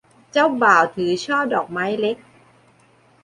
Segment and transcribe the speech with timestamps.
[0.31, 2.17] เจ้าบ่าวถือช่อดอกไม้เล็ก